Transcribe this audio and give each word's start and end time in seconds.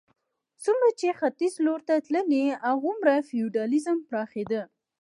څومره 0.63 0.89
چې 0.99 1.17
ختیځ 1.19 1.53
لور 1.65 1.79
ته 1.87 1.93
تللې 2.05 2.45
هغومره 2.65 3.13
فیوډالېزم 3.27 3.97
پراخېده. 4.09 4.61